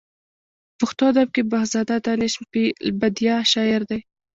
په 0.03 0.73
پښتو 0.79 1.03
ادب 1.11 1.27
کې 1.35 1.41
بخزاده 1.51 1.95
دانش 2.05 2.33
فې 2.51 2.63
البدیه 2.87 3.35
شاعر 3.51 3.81
دی. 3.89 3.99